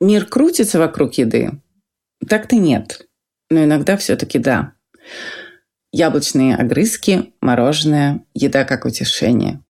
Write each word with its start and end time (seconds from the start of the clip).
Мир 0.00 0.26
крутится 0.26 0.78
вокруг 0.78 1.14
еды? 1.14 1.60
Так-то 2.28 2.54
нет. 2.54 3.08
Но 3.50 3.64
иногда 3.64 3.96
все-таки 3.96 4.38
да. 4.38 4.74
Яблочные 5.92 6.54
огрызки, 6.54 7.32
мороженое, 7.40 8.24
еда 8.34 8.64
как 8.64 8.84
утешение– 8.84 9.60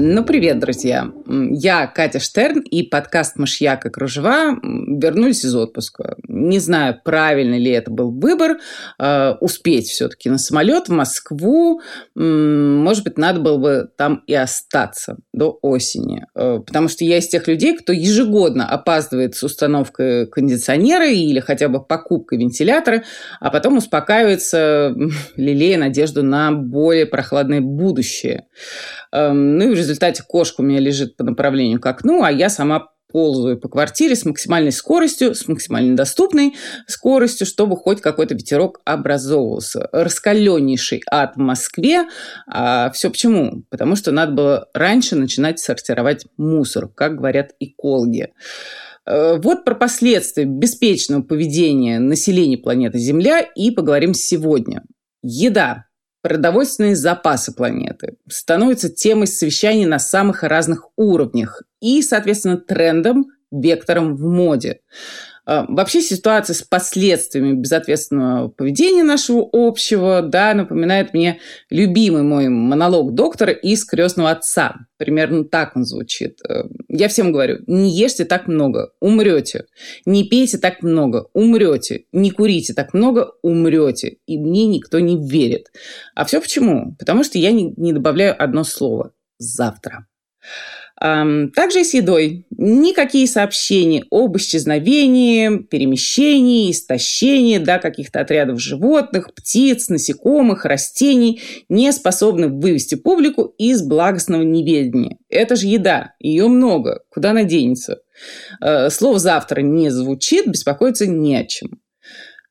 Ну, 0.00 0.24
привет, 0.24 0.60
друзья. 0.60 1.10
Я 1.30 1.86
Катя 1.86 2.20
Штерн 2.20 2.60
и 2.60 2.82
подкаст 2.82 3.36
«Мышьяк 3.36 3.84
и 3.84 3.90
кружева» 3.90 4.58
вернулись 4.62 5.44
из 5.44 5.54
отпуска. 5.54 6.16
Не 6.26 6.58
знаю, 6.58 6.98
правильно 7.04 7.58
ли 7.58 7.70
это 7.70 7.90
был 7.90 8.10
выбор, 8.10 8.56
э, 8.98 9.34
успеть 9.40 9.88
все-таки 9.88 10.30
на 10.30 10.38
самолет 10.38 10.88
в 10.88 10.92
Москву. 10.92 11.82
Может 12.14 13.04
быть, 13.04 13.18
надо 13.18 13.40
было 13.40 13.58
бы 13.58 13.90
там 13.98 14.22
и 14.26 14.32
остаться 14.32 15.18
до 15.34 15.58
осени. 15.60 16.24
Э, 16.34 16.60
потому 16.64 16.88
что 16.88 17.04
я 17.04 17.18
из 17.18 17.28
тех 17.28 17.46
людей, 17.46 17.76
кто 17.76 17.92
ежегодно 17.92 18.66
опаздывает 18.66 19.36
с 19.36 19.42
установкой 19.42 20.26
кондиционера 20.28 21.08
или 21.10 21.40
хотя 21.40 21.68
бы 21.68 21.84
покупкой 21.84 22.38
вентилятора, 22.38 23.04
а 23.38 23.50
потом 23.50 23.76
успокаивается, 23.76 24.94
лелея 25.36 25.76
надежду 25.76 26.22
на 26.22 26.52
более 26.52 27.04
прохладное 27.04 27.60
будущее. 27.60 28.46
Эм, 29.12 29.58
ну 29.58 29.64
и 29.70 29.74
в 29.74 29.76
результате 29.76 30.22
кошка 30.22 30.62
у 30.62 30.64
меня 30.64 30.80
лежит 30.80 31.17
по 31.18 31.24
направлению 31.24 31.80
к 31.80 31.86
окну, 31.86 32.22
а 32.22 32.32
я 32.32 32.48
сама 32.48 32.88
ползаю 33.10 33.58
по 33.58 33.68
квартире 33.68 34.14
с 34.14 34.24
максимальной 34.24 34.72
скоростью, 34.72 35.34
с 35.34 35.48
максимально 35.48 35.96
доступной 35.96 36.54
скоростью, 36.86 37.46
чтобы 37.46 37.76
хоть 37.76 38.00
какой-то 38.00 38.34
ветерок 38.34 38.80
образовывался. 38.84 39.88
Раскаленнейший 39.92 41.02
ад 41.10 41.34
в 41.36 41.38
Москве. 41.38 42.04
А 42.46 42.90
все 42.90 43.10
почему? 43.10 43.64
Потому 43.70 43.96
что 43.96 44.12
надо 44.12 44.32
было 44.32 44.68
раньше 44.74 45.16
начинать 45.16 45.58
сортировать 45.58 46.26
мусор, 46.36 46.88
как 46.88 47.16
говорят 47.16 47.52
экологи. 47.60 48.28
Э, 49.06 49.36
вот 49.38 49.64
про 49.64 49.74
последствия 49.74 50.44
беспечного 50.44 51.22
поведения 51.22 51.98
населения 51.98 52.58
планеты 52.58 52.98
Земля 52.98 53.40
и 53.40 53.70
поговорим 53.70 54.12
сегодня. 54.12 54.82
Еда 55.22 55.87
продовольственные 56.22 56.96
запасы 56.96 57.52
планеты 57.52 58.16
становятся 58.28 58.88
темой 58.88 59.26
совещаний 59.26 59.86
на 59.86 59.98
самых 59.98 60.42
разных 60.42 60.88
уровнях 60.96 61.62
и, 61.80 62.02
соответственно, 62.02 62.56
трендом, 62.58 63.26
вектором 63.50 64.16
в 64.16 64.22
моде. 64.22 64.80
А, 65.48 65.64
вообще 65.66 66.02
ситуация 66.02 66.52
с 66.52 66.60
последствиями 66.60 67.54
безответственного 67.54 68.48
поведения 68.48 69.02
нашего 69.02 69.48
общего, 69.50 70.20
да, 70.20 70.52
напоминает 70.52 71.14
мне 71.14 71.40
любимый 71.70 72.22
мой 72.22 72.48
монолог 72.48 73.14
доктора 73.14 73.52
из 73.52 73.82
«Крестного 73.86 74.30
отца». 74.30 74.76
Примерно 74.98 75.44
так 75.44 75.74
он 75.74 75.86
звучит. 75.86 76.40
Э, 76.46 76.64
я 76.88 77.08
всем 77.08 77.32
говорю, 77.32 77.60
не 77.66 77.88
ешьте 77.88 78.26
так 78.26 78.46
много, 78.46 78.92
умрете. 79.00 79.64
Не 80.04 80.24
пейте 80.24 80.58
так 80.58 80.82
много, 80.82 81.28
умрете. 81.32 82.04
Не 82.12 82.30
курите 82.30 82.74
так 82.74 82.92
много, 82.92 83.32
умрете. 83.40 84.18
И 84.26 84.36
мне 84.36 84.66
никто 84.66 85.00
не 85.00 85.16
верит. 85.16 85.72
А 86.14 86.26
все 86.26 86.42
почему? 86.42 86.94
Потому 86.98 87.24
что 87.24 87.38
я 87.38 87.52
не, 87.52 87.72
не 87.78 87.94
добавляю 87.94 88.36
одно 88.38 88.64
слово– 88.64 89.12
завтра. 89.38 90.06
Также 91.00 91.80
и 91.80 91.84
с 91.84 91.94
едой. 91.94 92.44
Никакие 92.50 93.28
сообщения 93.28 94.04
об 94.10 94.36
исчезновении, 94.36 95.58
перемещении, 95.58 96.70
истощении 96.72 97.58
да, 97.58 97.78
каких-то 97.78 98.20
отрядов 98.20 98.60
животных, 98.60 99.32
птиц, 99.34 99.88
насекомых, 99.88 100.64
растений 100.64 101.40
не 101.68 101.92
способны 101.92 102.48
вывести 102.48 102.96
публику 102.96 103.54
из 103.58 103.82
благостного 103.82 104.42
неведения. 104.42 105.18
Это 105.28 105.54
же 105.54 105.68
еда, 105.68 106.14
ее 106.18 106.48
много, 106.48 107.02
куда 107.10 107.30
она 107.30 107.44
денется. 107.44 108.00
Э, 108.60 108.90
слово 108.90 109.20
«завтра» 109.20 109.60
не 109.60 109.90
звучит, 109.90 110.48
беспокоиться 110.48 111.06
не 111.06 111.36
о 111.36 111.44
чем. 111.44 111.80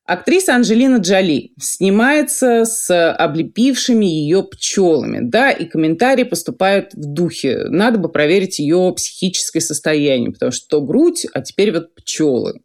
Актриса 0.08 0.56
Анджелина 0.56 0.98
Джоли 0.98 1.52
снимается 1.60 2.64
с 2.64 3.12
облепившими 3.12 4.06
ее 4.06 4.42
пчелами, 4.42 5.20
да, 5.22 5.52
и 5.52 5.66
комментарии 5.66 6.24
поступают 6.24 6.94
в 6.94 7.14
духе. 7.14 7.66
Надо 7.68 8.00
бы 8.00 8.08
проверить 8.08 8.60
ее 8.60 8.94
психическое 8.96 9.60
состояние, 9.60 10.32
потому 10.32 10.54
что 10.54 10.68
то 10.70 10.82
грудь, 10.82 11.26
а 11.34 11.42
теперь 11.42 11.74
вот 11.74 11.94
пчелы. 11.94 12.62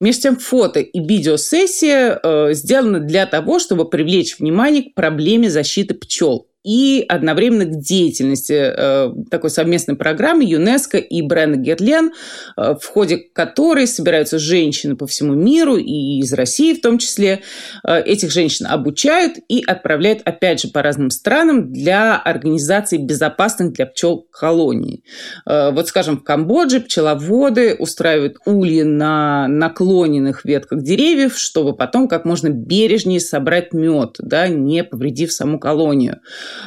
Между 0.00 0.22
тем, 0.22 0.36
фото 0.36 0.78
и 0.78 1.00
видеосессия 1.00 2.20
э, 2.22 2.54
сделаны 2.54 3.00
для 3.00 3.26
того, 3.26 3.58
чтобы 3.58 3.90
привлечь 3.90 4.38
внимание 4.38 4.84
к 4.84 4.94
проблеме 4.94 5.50
защиты 5.50 5.94
пчел 5.94 6.46
и 6.68 7.02
одновременно 7.08 7.64
к 7.64 7.80
деятельности 7.80 8.52
э, 8.52 9.10
такой 9.30 9.48
совместной 9.48 9.96
программы 9.96 10.44
ЮНЕСКО 10.44 10.98
и 10.98 11.22
бренда 11.22 11.56
Герлен, 11.56 12.12
э, 12.58 12.74
в 12.78 12.84
ходе 12.84 13.16
которой 13.16 13.86
собираются 13.86 14.38
женщины 14.38 14.94
по 14.94 15.06
всему 15.06 15.32
миру 15.32 15.78
и 15.78 16.18
из 16.20 16.30
России 16.34 16.74
в 16.74 16.82
том 16.82 16.98
числе. 16.98 17.40
Э, 17.86 18.02
этих 18.02 18.30
женщин 18.30 18.66
обучают 18.66 19.36
и 19.48 19.64
отправляют 19.66 20.20
опять 20.26 20.60
же 20.60 20.68
по 20.68 20.82
разным 20.82 21.08
странам 21.08 21.72
для 21.72 22.16
организации 22.16 22.98
безопасных 22.98 23.72
для 23.72 23.86
пчел 23.86 24.26
колоний. 24.30 25.04
Э, 25.46 25.70
вот, 25.70 25.88
скажем, 25.88 26.18
в 26.18 26.22
Камбодже 26.22 26.80
пчеловоды 26.80 27.76
устраивают 27.78 28.36
ульи 28.44 28.82
на 28.82 29.48
наклоненных 29.48 30.44
ветках 30.44 30.82
деревьев, 30.82 31.38
чтобы 31.38 31.74
потом 31.74 32.08
как 32.08 32.26
можно 32.26 32.50
бережнее 32.50 33.20
собрать 33.20 33.72
мед, 33.72 34.16
да, 34.18 34.48
не 34.48 34.84
повредив 34.84 35.32
саму 35.32 35.58
колонию. 35.58 36.20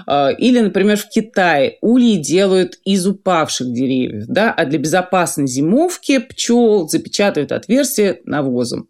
А, 0.05 0.29
или, 0.29 0.59
например, 0.59 0.97
в 0.97 1.09
Китае 1.09 1.77
ульи 1.81 2.17
делают 2.17 2.79
из 2.85 3.05
упавших 3.07 3.71
деревьев, 3.73 4.25
да, 4.27 4.51
а 4.51 4.65
для 4.65 4.79
безопасной 4.79 5.47
зимовки 5.47 6.19
пчел 6.19 6.87
запечатывают 6.87 7.51
отверстие 7.51 8.21
навозом. 8.25 8.87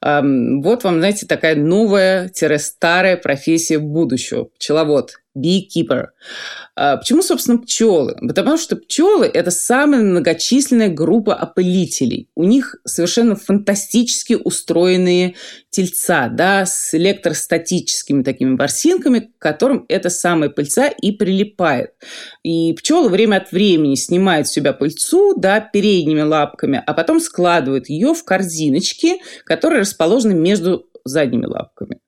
Вот 0.00 0.84
вам, 0.84 0.98
знаете, 0.98 1.26
такая 1.26 1.56
новая-старая 1.56 3.16
профессия 3.16 3.78
будущего– 3.78 4.48
пчеловод, 4.58 5.14
beekeeper. 5.36 6.06
А, 6.74 6.96
почему, 6.96 7.22
собственно, 7.22 7.58
пчелы? 7.58 8.16
Потому 8.26 8.56
что 8.56 8.76
пчелы– 8.76 9.26
это 9.34 9.50
самая 9.50 10.00
многочисленная 10.02 10.88
группа 10.88 11.34
опылителей. 11.34 12.28
У 12.34 12.44
них 12.44 12.76
совершенно 12.84 13.36
фантастически 13.36 14.34
устроенные 14.34 15.34
тельца, 15.70 16.28
да, 16.28 16.64
с 16.64 16.94
электростатическими 16.94 18.22
такими 18.22 18.56
ворсинками, 18.56 19.18
к 19.18 19.38
которым 19.38 19.84
эта 19.88 20.08
самая 20.08 20.48
пыльца 20.48 20.88
и 20.88 21.12
прилипает. 21.12 21.90
И 22.42 22.72
пчелы 22.72 23.10
время 23.10 23.36
от 23.36 23.52
времени 23.52 23.94
снимают 23.94 24.48
с 24.48 24.52
себя 24.52 24.72
пыльцу, 24.72 25.34
да, 25.36 25.60
передними 25.60 26.22
лапками, 26.22 26.82
а 26.86 26.94
потом 26.94 27.20
складывают 27.20 27.90
ее 27.90 28.14
в 28.14 28.24
корзиночки, 28.24 29.16
которые 29.46 29.80
расположены 29.80 30.34
между 30.34 30.86
задними 31.04 31.46
лапками. 31.46 32.00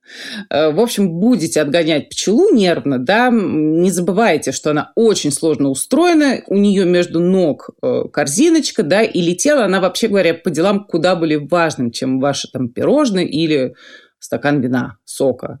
Э, 0.49 0.71
в 0.71 0.79
общем, 0.79 1.19
будете 1.19 1.61
отгонять 1.61 2.09
пчелу 2.09 2.53
нервно, 2.53 2.99
да, 2.99 3.29
не 3.31 3.91
забывайте, 3.91 4.51
что 4.51 4.71
она 4.71 4.91
очень 4.95 5.31
сложно 5.31 5.69
устроена, 5.69 6.41
у 6.47 6.57
нее 6.57 6.85
между 6.85 7.19
ног 7.19 7.69
э, 7.81 8.03
корзиночка, 8.11 8.83
да, 8.83 9.01
и 9.01 9.21
летела 9.21 9.65
она, 9.65 9.79
вообще 9.79 10.07
говоря, 10.07 10.33
по 10.33 10.49
делам 10.49 10.85
куда 10.85 11.15
более 11.15 11.39
важным, 11.39 11.91
чем 11.91 12.19
ваши 12.19 12.49
там 12.51 12.69
пирожные 12.69 13.27
или 13.27 13.73
стакан 14.19 14.61
вина, 14.61 14.97
сока. 15.05 15.59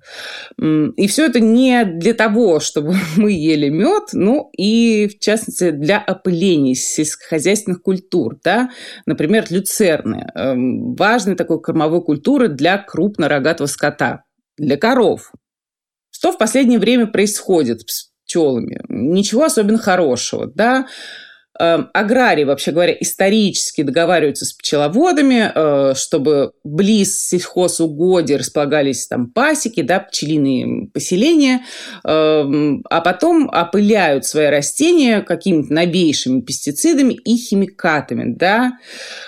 И 0.57 1.07
все 1.07 1.25
это 1.25 1.39
не 1.39 1.85
для 1.85 2.13
того, 2.13 2.59
чтобы 2.59 2.95
мы 3.17 3.31
ели 3.31 3.69
мед, 3.69 4.09
ну 4.13 4.49
и, 4.55 5.07
в 5.07 5.19
частности, 5.19 5.71
для 5.71 5.97
опыления 5.99 6.75
сельскохозяйственных 6.75 7.81
культур. 7.81 8.37
Да? 8.43 8.69
Например, 9.05 9.45
люцерны. 9.49 10.27
Эм, 10.35 10.95
важной 10.95 11.35
такой 11.35 11.61
кормовой 11.61 12.03
культуры 12.03 12.49
для 12.49 12.77
крупнорогатого 12.77 13.67
скота, 13.67 14.23
для 14.57 14.77
коров. 14.77 15.31
Что 16.11 16.31
в 16.31 16.37
последнее 16.37 16.79
время 16.79 17.07
происходит 17.07 17.81
с 17.89 18.11
пчелами? 18.25 18.81
Ничего 18.89 19.45
особенно 19.45 19.77
хорошего. 19.77 20.51
Да? 20.53 20.87
Эм, 21.61 21.89
аграрии, 21.93 22.45
вообще 22.45 22.71
говоря, 22.71 22.95
исторически 22.97 23.81
договариваются 23.81 24.45
с 24.45 24.53
пчеловодами, 24.53 25.51
э, 25.53 25.93
чтобы 25.93 26.53
близ 26.63 27.27
сельхозугодий 27.27 28.37
располагались 28.37 29.07
там 29.07 29.29
пасеки, 29.29 29.81
да, 29.81 29.99
пчелиные 29.99 30.87
поселения, 30.93 31.65
эм, 32.05 32.81
а 32.89 33.01
потом 33.01 33.49
опыляют 33.49 34.23
свои 34.23 34.45
растения 34.45 35.19
какими-то 35.19 35.73
новейшими 35.73 36.39
пестицидами 36.39 37.13
и 37.13 37.35
химикатами, 37.35 38.33
да, 38.33 38.77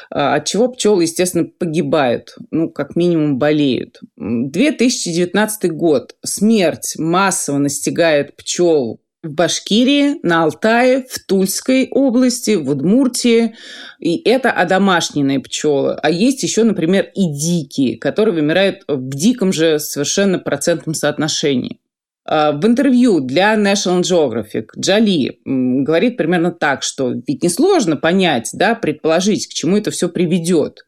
э, 0.10 0.18
от 0.18 0.45
чего 0.45 0.69
пчелы, 0.69 1.04
естественно, 1.04 1.44
погибают, 1.60 2.34
ну, 2.50 2.69
как 2.69 2.95
минимум 2.95 3.39
болеют. 3.39 4.00
2019 4.16 5.69
год. 5.69 6.16
Смерть 6.24 6.94
массово 6.98 7.57
настигает 7.57 8.38
пчел 8.38 9.00
в 9.23 9.29
Башкирии, 9.29 10.15
на 10.23 10.44
Алтае, 10.44 11.06
в 11.07 11.19
Тульской 11.19 11.89
области, 11.91 12.56
в 12.56 12.69
Удмуртии. 12.69 13.56
И 14.00 14.18
это 14.27 14.51
одомашненные 14.51 15.39
пчелы. 15.39 15.94
А 16.01 16.09
есть 16.09 16.41
еще, 16.44 16.63
например, 16.63 17.12
и 17.13 17.31
дикие, 17.31 17.97
которые 17.97 18.33
вымирают 18.33 18.83
в 18.88 19.09
диком 19.09 19.53
же 19.53 19.79
совершенно 19.79 20.39
процентном 20.39 20.95
соотношении. 20.95 21.79
А, 22.25 22.51
в 22.51 22.65
интервью 22.65 23.19
для 23.19 23.56
National 23.56 24.01
Geographic 24.01 24.69
Джоли 24.79 25.39
говорит 25.45 26.17
примерно 26.17 26.51
так, 26.51 26.81
что 26.81 27.12
ведь 27.12 27.44
несложно 27.44 27.97
понять, 27.97 28.50
да, 28.53 28.74
предположить, 28.74 29.47
к 29.47 29.53
чему 29.53 29.77
это 29.77 29.91
все 29.91 30.09
приведет. 30.09 30.85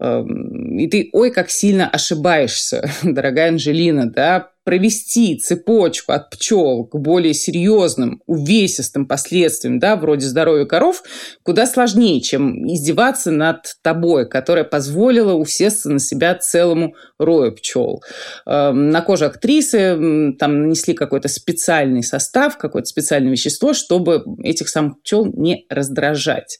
И 0.00 0.88
ты, 0.88 1.10
ой, 1.12 1.32
как 1.32 1.50
сильно 1.50 1.88
ошибаешься, 1.88 2.88
дорогая 3.02 3.48
Анжелина, 3.48 4.08
да, 4.08 4.50
провести 4.68 5.38
цепочку 5.38 6.12
от 6.12 6.28
пчел 6.28 6.84
к 6.84 6.94
более 6.94 7.32
серьезным, 7.32 8.20
увесистым 8.26 9.08
последствиям, 9.08 9.78
да, 9.78 9.96
вроде 9.96 10.26
здоровья 10.26 10.66
коров, 10.66 11.02
куда 11.42 11.64
сложнее, 11.66 12.20
чем 12.20 12.68
издеваться 12.70 13.30
над 13.30 13.76
тобой, 13.80 14.28
которая 14.28 14.64
позволила 14.64 15.32
усесться 15.32 15.88
на 15.88 15.98
себя 15.98 16.34
целому 16.34 16.92
рою 17.18 17.52
пчел. 17.52 18.02
Эм, 18.44 18.90
на 18.90 19.00
коже 19.00 19.24
актрисы 19.24 20.34
там 20.38 20.64
нанесли 20.64 20.92
какой-то 20.92 21.28
специальный 21.28 22.02
состав, 22.02 22.58
какое-то 22.58 22.88
специальное 22.88 23.30
вещество, 23.32 23.72
чтобы 23.72 24.22
этих 24.42 24.68
самых 24.68 25.00
пчел 25.00 25.24
не 25.24 25.64
раздражать. 25.70 26.58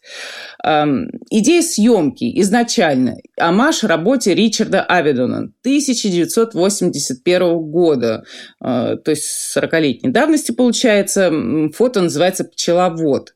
Эм, 0.64 1.10
идея 1.28 1.60
съемки 1.60 2.40
изначально 2.40 3.16
амаш 3.38 3.84
работе 3.84 4.34
Ричарда 4.34 4.80
Авидона 4.82 5.52
1981 5.62 7.58
года 7.70 7.97
года, 7.98 8.24
э, 8.60 8.96
то 9.04 9.10
есть 9.10 9.56
40-летней 9.56 10.10
давности 10.10 10.52
получается. 10.52 11.32
Фото 11.74 12.00
называется 12.00 12.44
«Пчеловод». 12.44 13.34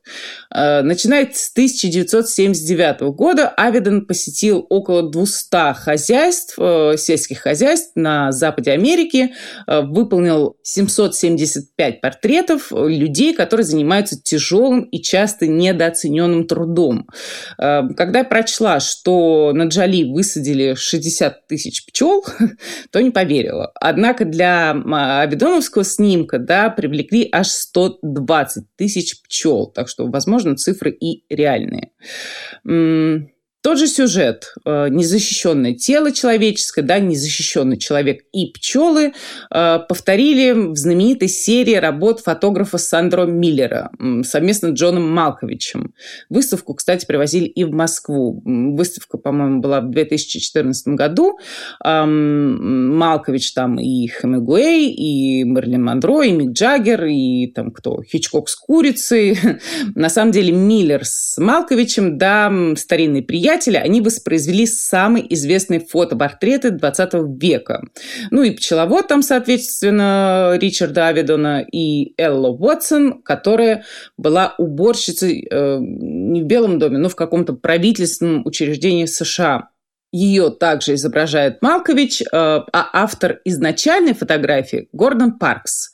Э, 0.53 0.81
начиная 0.81 1.29
с 1.31 1.51
1979 1.51 3.01
года 3.15 3.49
Авиден 3.49 4.05
посетил 4.05 4.65
около 4.69 5.09
200 5.09 5.73
хозяйств, 5.75 6.55
э, 6.57 6.95
сельских 6.97 7.39
хозяйств 7.39 7.91
на 7.95 8.31
западе 8.31 8.71
Америки, 8.71 9.33
выполнил 9.67 10.57
775 10.63 12.01
портретов 12.01 12.71
людей, 12.71 13.33
которые 13.33 13.65
занимаются 13.65 14.19
тяжелым 14.21 14.81
и 14.81 15.01
часто 15.01 15.47
недооцененным 15.47 16.47
трудом. 16.47 17.07
Когда 17.57 18.19
я 18.19 18.23
прочла, 18.23 18.79
что 18.79 19.51
на 19.53 19.63
Джоли 19.63 20.03
высадили 20.03 20.75
60 20.75 21.47
тысяч 21.47 21.85
пчел, 21.85 22.25
то 22.91 23.01
не 23.01 23.11
поверила. 23.11 23.71
Однако 23.75 24.25
для 24.25 24.42
для 24.43 25.21
Абидоновского 25.21 25.83
снимка 25.83 26.37
да, 26.37 26.69
привлекли 26.69 27.29
аж 27.31 27.47
120 27.47 28.65
тысяч 28.75 29.21
пчел. 29.21 29.67
Так 29.67 29.87
что, 29.87 30.07
возможно, 30.07 30.55
цифры 30.55 30.91
и 30.91 31.23
реальные. 31.33 31.91
Тот 33.63 33.79
же 33.79 33.87
сюжет. 33.87 34.53
Э, 34.65 34.89
незащищенное 34.89 35.73
тело 35.73 36.11
человеческое, 36.11 36.81
да, 36.81 36.99
незащищенный 36.99 37.77
человек 37.77 38.25
и 38.33 38.51
пчелы 38.51 39.13
э, 39.49 39.79
повторили 39.87 40.51
в 40.51 40.75
знаменитой 40.75 41.29
серии 41.29 41.75
работ 41.75 42.19
фотографа 42.19 42.77
Сандро 42.77 43.25
Миллера 43.25 43.89
совместно 44.23 44.71
с 44.71 44.73
Джоном 44.73 45.09
Малковичем. 45.09 45.93
Выставку, 46.29 46.73
кстати, 46.73 47.05
привозили 47.05 47.45
и 47.45 47.63
в 47.63 47.71
Москву. 47.71 48.41
Выставка, 48.43 49.17
по-моему, 49.17 49.61
была 49.61 49.79
в 49.79 49.91
2014 49.91 50.87
году. 50.89 51.39
Малкович 51.81 53.53
там 53.53 53.79
и 53.79 54.07
Хемингуэй, 54.07 54.89
и 54.89 55.43
Мерлин 55.43 55.85
Монро, 55.85 56.23
и 56.23 56.33
Мик 56.33 56.51
Джаггер, 56.51 57.05
и 57.05 57.47
там 57.47 57.71
кто? 57.71 58.03
Хичкок 58.03 58.49
с 58.49 58.55
курицей. 58.57 59.37
На 59.95 60.09
самом 60.09 60.33
деле 60.33 60.51
Миллер 60.51 61.05
с 61.05 61.37
Малковичем, 61.37 62.17
да, 62.17 62.51
старинный 62.75 63.21
приятель, 63.21 63.52
приятеля 63.53 63.79
они 63.79 64.01
воспроизвели 64.01 64.65
самые 64.65 65.31
известные 65.33 65.79
фотопортреты 65.79 66.71
20 66.71 67.13
века. 67.41 67.83
Ну 68.31 68.43
и 68.43 68.51
пчеловод 68.51 69.07
там, 69.07 69.21
соответственно, 69.21 70.57
Ричарда 70.59 71.07
Авидона 71.07 71.65
и 71.71 72.13
Элла 72.17 72.49
Уотсон, 72.49 73.21
которая 73.21 73.83
была 74.17 74.55
уборщицей 74.57 75.47
э, 75.49 75.77
не 75.79 76.41
в 76.41 76.45
Белом 76.45 76.79
доме, 76.79 76.97
но 76.97 77.09
в 77.09 77.15
каком-то 77.15 77.53
правительственном 77.53 78.45
учреждении 78.45 79.05
США. 79.05 79.69
Ее 80.13 80.49
также 80.51 80.93
изображает 80.93 81.61
Малкович, 81.63 82.21
э, 82.21 82.25
а 82.31 82.65
автор 82.71 83.39
изначальной 83.45 84.13
фотографии 84.13 84.87
Гордон 84.93 85.39
Паркс. 85.39 85.91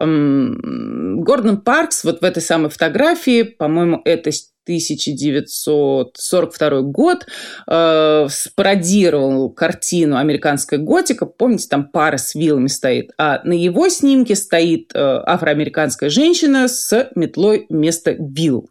Эм, 0.00 1.20
Гордон 1.20 1.60
Паркс 1.60 2.02
вот 2.02 2.22
в 2.22 2.24
этой 2.24 2.42
самой 2.42 2.70
фотографии, 2.70 3.42
по-моему, 3.42 4.00
это 4.06 4.30
1942 4.64 6.80
год, 6.80 7.26
э, 7.70 8.26
спародировал 8.30 9.50
картину 9.50 10.16
«Американская 10.16 10.78
готика». 10.78 11.26
Помните, 11.26 11.68
там 11.68 11.90
пара 11.90 12.16
с 12.16 12.34
вилами 12.34 12.68
стоит. 12.68 13.10
А 13.18 13.42
на 13.44 13.52
его 13.52 13.90
снимке 13.90 14.34
стоит 14.34 14.92
э, 14.94 14.98
афроамериканская 14.98 16.08
женщина 16.08 16.68
с 16.68 17.10
метлой 17.14 17.66
вместо 17.68 18.12
вил. 18.12 18.70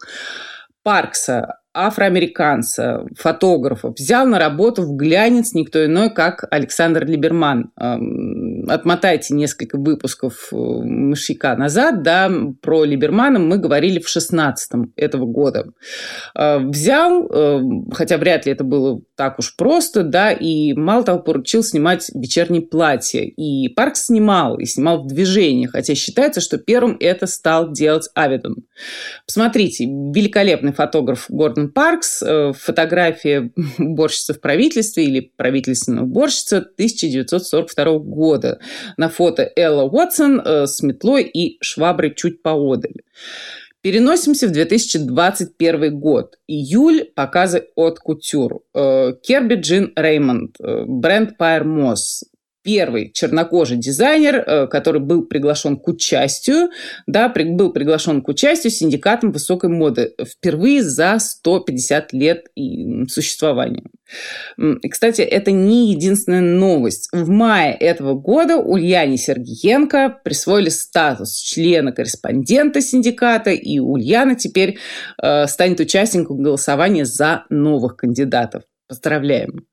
Паркса 0.82 1.60
афроамериканца, 1.86 3.06
фотографа, 3.16 3.90
взял 3.90 4.26
на 4.26 4.40
работу 4.40 4.84
в 4.84 4.96
глянец 4.96 5.54
никто 5.54 5.86
иной, 5.86 6.10
как 6.10 6.46
Александр 6.52 7.06
Либерман. 7.06 7.72
Отмотайте 8.68 9.34
несколько 9.34 9.78
выпусков 9.78 10.50
э, 10.52 10.56
«Мышьяка» 10.56 11.56
назад, 11.56 12.04
да, 12.04 12.30
про 12.62 12.84
Либермана 12.84 13.40
мы 13.40 13.58
говорили 13.58 14.00
в 14.00 14.10
16 14.10 14.72
этого 14.96 15.26
года. 15.26 15.72
Э, 16.36 16.60
взял, 16.60 17.28
э, 17.28 17.62
хотя 17.94 18.18
вряд 18.18 18.46
ли 18.46 18.52
это 18.52 18.64
было 18.64 19.02
так 19.18 19.40
уж 19.40 19.56
просто, 19.56 20.04
да, 20.04 20.32
и 20.32 20.74
мало 20.74 21.04
того, 21.04 21.20
поручил 21.20 21.64
снимать 21.64 22.12
вечерние 22.14 22.62
платья. 22.62 23.22
И 23.22 23.68
Парк 23.70 23.96
снимал, 23.96 24.60
и 24.60 24.66
снимал 24.66 25.04
в 25.04 25.08
движении, 25.08 25.66
хотя 25.66 25.96
считается, 25.96 26.40
что 26.40 26.60
первым 26.60 26.96
это 27.00 27.26
стал 27.26 27.72
делать 27.72 28.10
Авидон. 28.14 28.58
Посмотрите, 29.26 29.86
великолепный 29.86 30.72
фотограф 30.72 31.26
Гордон 31.30 31.72
Паркс, 31.72 32.22
э, 32.22 32.54
фотография 32.56 33.52
уборщицы 33.80 34.36
в 34.36 34.40
правительстве 34.40 35.06
или 35.06 35.32
правительственная 35.36 36.04
уборщица 36.04 36.58
1942 36.58 37.98
года. 37.98 38.60
На 38.98 39.10
фото 39.10 39.52
Элла 39.56 39.84
Уотсон 39.84 40.40
э, 40.40 40.68
с 40.68 40.84
метлой 40.84 41.24
и 41.24 41.58
шваброй 41.60 42.14
чуть 42.14 42.44
поодаль. 42.44 43.02
Переносимся 43.82 44.48
в 44.48 44.52
2021 44.52 46.00
год. 46.00 46.36
Июль, 46.48 47.06
показы 47.16 47.68
от 47.76 48.00
Кутюр. 48.00 48.62
Э, 48.74 49.14
Керби 49.22 49.56
Джин 49.56 49.94
Реймонд, 49.96 50.56
бренд 50.60 51.38
Пайер 51.38 51.64
Мосс, 51.64 52.24
первый 52.68 53.12
чернокожий 53.14 53.78
дизайнер, 53.78 54.44
э, 54.46 54.68
который 54.68 55.00
был 55.00 55.26
приглашен 55.26 55.78
к 55.78 55.88
участию, 55.88 56.70
да, 57.08 57.30
был 57.30 57.72
приглашен 57.72 58.22
к 58.22 58.28
участию 58.28 58.72
синдикатом 58.72 59.32
высокой 59.32 59.70
моды 59.70 60.14
впервые 60.22 60.84
за 60.84 61.18
150 61.18 62.12
лет 62.12 62.48
существования. 63.08 63.84
И, 64.58 64.90
кстати, 64.90 65.22
это 65.22 65.52
не 65.52 65.92
единственная 65.92 66.42
новость. 66.42 67.08
В 67.14 67.30
мае 67.30 67.74
этого 67.74 68.16
года 68.16 68.58
Ульяне 68.58 69.18
Сергеенко 69.18 70.20
присвоили 70.26 70.68
статус 70.68 71.38
члена-корреспондента 71.38 72.82
синдиката, 72.82 73.52
и 73.52 73.80
Ульяна 73.80 74.36
теперь 74.36 74.78
э, 75.24 75.48
станет 75.48 75.80
участником 75.80 76.44
голосования 76.44 77.06
за 77.06 77.46
новых 77.50 77.96
кандидатов. 77.96 78.64
Поздравляем. 78.88 79.66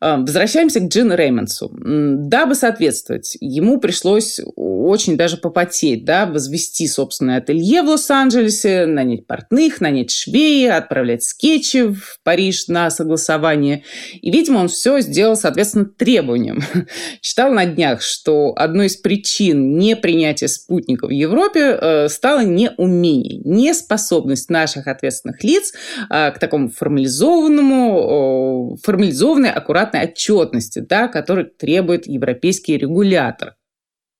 Возвращаемся 0.00 0.80
к 0.80 0.88
Джину 0.88 1.14
Реймонсу. 1.14 1.70
Дабы 1.72 2.56
соответствовать, 2.56 3.36
ему 3.40 3.78
пришлось 3.78 4.40
очень 4.56 5.16
даже 5.16 5.36
попотеть, 5.36 6.04
да, 6.04 6.26
возвести 6.26 6.88
собственное 6.88 7.38
ателье 7.38 7.82
в 7.82 7.88
Лос-Анджелесе, 7.88 8.86
нанять 8.86 9.28
портных, 9.28 9.80
нанять 9.80 10.10
швеи, 10.10 10.66
отправлять 10.66 11.22
скетчи 11.22 11.86
в 11.86 12.18
Париж 12.24 12.66
на 12.66 12.90
согласование. 12.90 13.84
И, 14.20 14.30
видимо, 14.32 14.58
он 14.58 14.68
все 14.68 15.00
сделал, 15.00 15.36
соответственно, 15.36 15.84
требованиям. 15.84 16.60
Читал 17.20 17.52
на 17.52 17.64
днях, 17.64 18.02
что 18.02 18.54
одной 18.56 18.86
из 18.86 18.96
причин 18.96 19.78
непринятия 19.78 20.48
спутника 20.48 21.06
в 21.06 21.10
Европе 21.10 21.78
э, 21.80 22.08
стало 22.08 22.44
неумение, 22.44 23.40
неспособность 23.44 24.50
наших 24.50 24.88
ответственных 24.88 25.44
лиц 25.44 25.72
э, 26.10 26.32
к 26.32 26.40
такому 26.40 26.70
формализованному 26.70 28.47
формализованной, 28.82 29.50
аккуратной 29.50 30.04
отчетности, 30.04 30.80
да, 30.80 31.08
которую 31.08 31.50
требует 31.50 32.06
европейский 32.06 32.76
регулятор. 32.76 33.56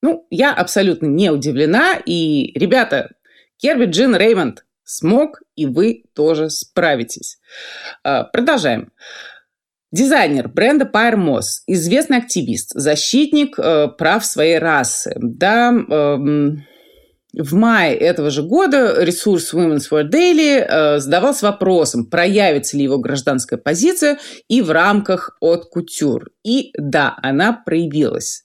Ну, 0.03 0.27
я 0.31 0.55
абсолютно 0.55 1.07
не 1.07 1.31
удивлена. 1.31 2.01
И, 2.05 2.53
ребята, 2.59 3.11
Керби 3.57 3.87
Джин 3.87 4.15
Реймонд 4.17 4.65
смог, 4.85 5.43
и 5.57 5.67
вы 5.67 6.05
тоже 6.15 6.51
справитесь. 6.51 7.39
А, 8.05 8.25
продолжаем. 8.25 8.93
Дизайнер 9.91 10.49
бренда 10.49 10.85
Пайр 10.85 11.17
Мосс, 11.17 11.63
известный 11.67 12.19
активист, 12.19 12.73
защитник 12.75 13.59
э, 13.59 13.89
прав 13.89 14.23
своей 14.23 14.59
расы. 14.59 15.15
Да, 15.17 15.73
э, 15.73 16.17
В 17.35 17.55
мае 17.55 17.95
этого 17.95 18.31
же 18.31 18.43
года 18.43 19.05
ресурс 19.05 19.53
Women's 19.53 19.91
World 19.91 20.11
Daily 20.11 20.65
э, 20.67 20.99
задавался 20.99 21.47
вопросом, 21.47 22.07
проявится 22.07 22.77
ли 22.77 22.85
его 22.85 22.99
гражданская 22.99 23.59
позиция 23.59 24.19
и 24.49 24.63
в 24.63 24.71
рамках 24.71 25.37
от 25.41 25.67
кутюр. 25.67 26.31
И 26.43 26.73
да, 26.79 27.17
она 27.23 27.53
проявилась. 27.53 28.45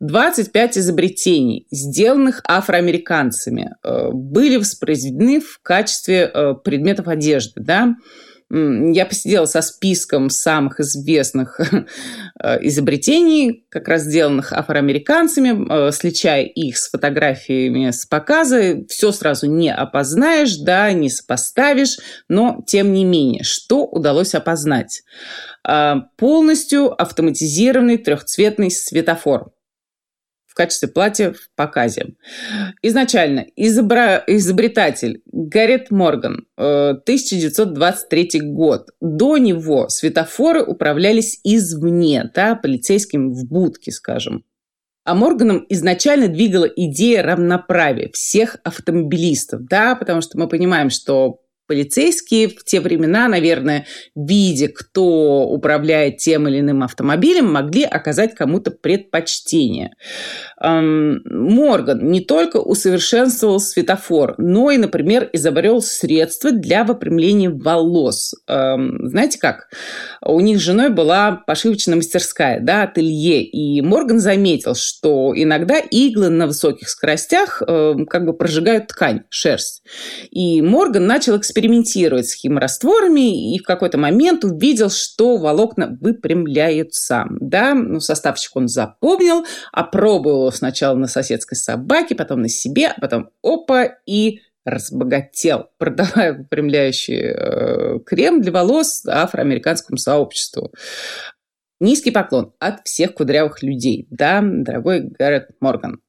25 0.00 0.78
изобретений, 0.78 1.66
сделанных 1.70 2.40
афроамериканцами, 2.48 3.74
э, 3.82 4.08
были 4.12 4.56
воспроизведены 4.56 5.40
в 5.40 5.60
качестве 5.62 6.30
э, 6.32 6.54
предметов 6.64 7.08
одежды. 7.08 7.60
Да? 7.60 7.94
Я 8.54 9.06
посидела 9.06 9.46
со 9.46 9.62
списком 9.62 10.28
самых 10.28 10.78
известных 10.80 11.58
э, 12.40 12.58
изобретений, 12.66 13.64
как 13.70 13.88
раз 13.88 14.02
сделанных 14.02 14.52
афроамериканцами, 14.52 15.90
сличая 15.90 16.42
их 16.42 16.76
с 16.76 16.90
фотографиями 16.90 17.90
с 17.90 18.04
показа. 18.04 18.84
Все 18.88 19.10
сразу 19.10 19.46
не 19.46 19.72
опознаешь, 19.72 20.58
да, 20.58 20.92
не 20.92 21.08
сопоставишь, 21.08 21.96
но 22.28 22.62
тем 22.66 22.92
не 22.92 23.06
менее, 23.06 23.42
что 23.42 23.86
удалось 23.86 24.34
опознать? 24.34 25.02
Полностью 26.18 27.00
автоматизированный 27.00 27.96
трехцветный 27.96 28.70
светофор 28.70 29.52
в 30.52 30.54
качестве 30.54 30.88
платья 30.88 31.32
в 31.32 31.48
показе. 31.56 32.08
Изначально 32.82 33.46
изобра... 33.56 34.22
изобретатель 34.26 35.22
Гаррет 35.32 35.90
Морган, 35.90 36.44
1923 36.56 38.30
э, 38.34 38.38
год. 38.42 38.90
До 39.00 39.38
него 39.38 39.88
светофоры 39.88 40.62
управлялись 40.62 41.40
извне, 41.42 42.30
да, 42.34 42.54
полицейским 42.54 43.32
в 43.32 43.46
будке, 43.46 43.92
скажем. 43.92 44.44
А 45.04 45.14
Морганом 45.14 45.64
изначально 45.70 46.28
двигала 46.28 46.66
идея 46.66 47.22
равноправия 47.22 48.10
всех 48.12 48.58
автомобилистов, 48.62 49.64
да, 49.64 49.94
потому 49.96 50.20
что 50.20 50.38
мы 50.38 50.48
понимаем, 50.48 50.90
что 50.90 51.38
полицейские 51.66 52.48
в 52.48 52.64
те 52.64 52.80
времена, 52.80 53.28
наверное, 53.28 53.86
видя, 54.14 54.68
кто 54.68 55.42
управляет 55.42 56.18
тем 56.18 56.48
или 56.48 56.60
иным 56.60 56.82
автомобилем, 56.82 57.52
могли 57.52 57.84
оказать 57.84 58.34
кому-то 58.34 58.70
предпочтение. 58.70 59.94
Морган 60.60 62.10
не 62.10 62.20
только 62.20 62.58
усовершенствовал 62.58 63.60
светофор, 63.60 64.34
но 64.38 64.70
и, 64.70 64.76
например, 64.76 65.30
изобрел 65.32 65.80
средства 65.82 66.52
для 66.52 66.84
выпрямления 66.84 67.50
волос. 67.50 68.34
Знаете 68.46 69.38
как? 69.38 69.68
У 70.24 70.40
них 70.40 70.58
с 70.58 70.62
женой 70.62 70.90
была 70.90 71.42
пошивочная 71.46 71.96
мастерская, 71.96 72.60
да, 72.60 72.82
ателье, 72.82 73.42
и 73.42 73.80
Морган 73.80 74.18
заметил, 74.18 74.74
что 74.74 75.32
иногда 75.34 75.78
иглы 75.78 76.28
на 76.28 76.46
высоких 76.46 76.88
скоростях 76.88 77.60
как 77.60 78.24
бы 78.24 78.32
прожигают 78.32 78.88
ткань, 78.88 79.22
шерсть. 79.28 79.82
И 80.30 80.60
Морган 80.62 81.06
начал 81.06 81.36
экспериментировать 81.36 81.51
экспериментировать 81.52 82.28
с 82.28 82.34
химорастворами 82.34 83.54
и 83.54 83.58
в 83.58 83.62
какой-то 83.62 83.98
момент 83.98 84.42
увидел, 84.44 84.88
что 84.88 85.36
волокна 85.36 85.98
выпрямляются. 86.00 87.26
Да, 87.40 87.74
ну, 87.74 88.00
составчик 88.00 88.56
он 88.56 88.68
запомнил, 88.68 89.44
опробовал 89.70 90.50
сначала 90.52 90.96
на 90.96 91.08
соседской 91.08 91.56
собаке, 91.56 92.14
потом 92.14 92.40
на 92.40 92.48
себе, 92.48 92.88
а 92.88 93.00
потом 93.00 93.30
опа 93.42 93.84
и 94.06 94.40
разбогател, 94.64 95.66
продавая 95.78 96.32
выпрямляющий 96.32 97.20
э, 97.20 97.98
крем 98.06 98.40
для 98.40 98.52
волос 98.52 99.04
афроамериканскому 99.06 99.98
сообществу. 99.98 100.72
Низкий 101.82 102.12
поклон 102.12 102.54
от 102.60 102.86
всех 102.86 103.14
кудрявых 103.14 103.60
людей, 103.64 104.06
да, 104.08 104.40
дорогой 104.40 105.00
Гаррет 105.00 105.48
Морган. 105.58 106.00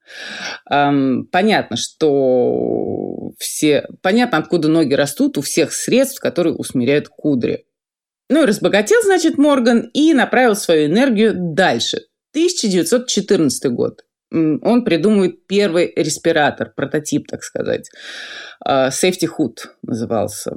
Эм, 0.70 1.28
понятно, 1.32 1.78
что 1.78 3.32
все... 3.40 3.88
Понятно, 4.04 4.38
откуда 4.38 4.68
ноги 4.68 4.94
растут 4.94 5.40
у 5.40 5.42
всех 5.42 5.74
средств, 5.74 6.20
которые 6.20 6.54
усмиряют 6.54 7.08
кудри. 7.10 7.66
Ну 8.30 8.44
и 8.44 8.46
разбогател, 8.46 9.02
значит, 9.04 9.40
Морган 9.40 9.90
и 9.96 10.14
направил 10.14 10.56
свою 10.56 10.86
энергию 10.86 11.34
дальше. 11.36 12.04
1914 12.34 13.72
год. 13.72 14.02
Он 14.32 14.84
придумывает 14.84 15.48
первый 15.48 15.92
респиратор, 15.96 16.72
прототип, 16.76 17.28
так 17.28 17.42
сказать. 17.42 17.90
Э, 18.64 18.90
Safety 18.90 19.28
Hood 19.28 19.58
назывался. 19.82 20.54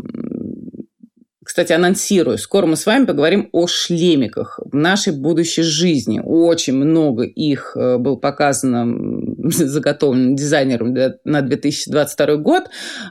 Кстати, 1.57 1.73
анонсирую, 1.73 2.37
скоро 2.37 2.67
мы 2.67 2.77
с 2.77 2.85
вами 2.85 3.07
поговорим 3.07 3.49
о 3.53 3.67
шлемиках 3.67 4.61
в 4.63 4.77
нашей 4.77 5.15
будущей 5.15 5.63
жизни. 5.63 6.21
Очень 6.23 6.75
много 6.75 7.23
их 7.23 7.75
э, 7.75 7.97
было 7.97 8.17
показано, 8.17 8.87
заготовлено 9.43 10.37
дизайнером 10.37 10.95
на 11.25 11.41
2022 11.41 12.37
год. 12.37 12.65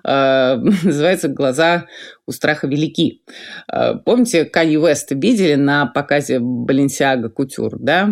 Э, 0.03 0.57
называется 0.83 1.27
«Глаза 1.27 1.87
у 2.27 2.31
страха 2.31 2.67
велики». 2.67 3.23
Э, 3.67 3.95
помните, 4.05 4.45
Канье 4.45 4.79
Уэст 4.79 5.09
видели 5.13 5.55
на 5.55 5.87
показе 5.87 6.35
Balenciaga 6.35 7.31
Couture, 7.35 7.77
да, 7.79 8.11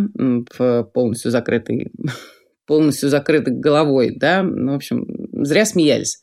в 0.57 0.83
полностью 0.95 1.29
закрытой 1.29 1.91
полностью 2.65 3.09
закрыты 3.09 3.51
головой, 3.51 4.15
да, 4.15 4.41
ну, 4.41 4.71
в 4.71 4.75
общем, 4.77 5.22
зря 5.45 5.65
смеялись. 5.65 6.19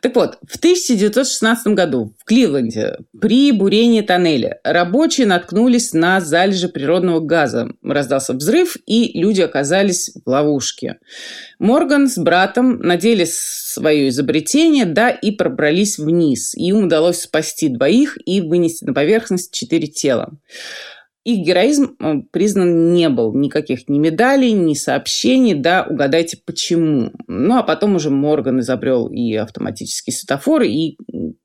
Так 0.00 0.14
вот, 0.14 0.38
в 0.46 0.56
1916 0.56 1.68
году 1.68 2.14
в 2.18 2.24
Кливленде 2.24 2.98
при 3.20 3.52
бурении 3.52 4.00
тоннеля 4.00 4.60
рабочие 4.64 5.26
наткнулись 5.26 5.92
на 5.92 6.20
залежи 6.20 6.68
природного 6.68 7.20
газа. 7.20 7.68
Раздался 7.82 8.32
взрыв, 8.32 8.76
и 8.86 9.18
люди 9.18 9.40
оказались 9.40 10.10
в 10.24 10.28
ловушке. 10.28 10.98
Морган 11.58 12.08
с 12.08 12.18
братом 12.18 12.78
надели 12.78 13.26
свое 13.28 14.08
изобретение, 14.08 14.84
да, 14.84 15.10
и 15.10 15.30
пробрались 15.30 15.98
вниз. 15.98 16.54
Им 16.54 16.84
удалось 16.84 17.20
спасти 17.20 17.68
двоих 17.68 18.18
и 18.24 18.40
вынести 18.40 18.84
на 18.84 18.94
поверхность 18.94 19.52
четыре 19.52 19.86
тела. 19.86 20.30
Их 21.24 21.46
героизм 21.46 21.96
э, 21.98 22.14
признан 22.30 22.92
не 22.92 23.08
был. 23.08 23.34
Никаких 23.34 23.88
ни 23.88 23.98
медалей, 23.98 24.52
ни 24.52 24.74
сообщений, 24.74 25.54
да, 25.54 25.86
угадайте 25.88 26.38
почему. 26.44 27.12
Ну, 27.26 27.56
а 27.56 27.62
потом 27.62 27.96
уже 27.96 28.10
Морган 28.10 28.60
изобрел 28.60 29.08
и 29.08 29.34
автоматический 29.34 30.12
светофор, 30.12 30.62
и 30.62 30.98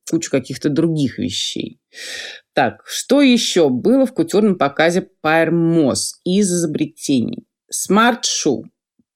кучу 0.10 0.30
каких-то 0.30 0.70
других 0.70 1.18
вещей. 1.18 1.80
Так, 2.54 2.84
что 2.86 3.22
еще 3.22 3.70
было 3.70 4.06
в 4.06 4.14
кутюрном 4.14 4.58
показе 4.58 5.08
Пайрмос 5.22 6.20
из 6.26 6.52
изобретений? 6.52 7.46
Shoe 7.72 8.64